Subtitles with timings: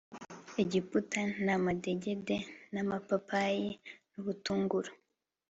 [0.61, 2.37] Egiputa n amadegede
[2.73, 3.69] n amapapayi
[4.11, 4.91] n ubutunguru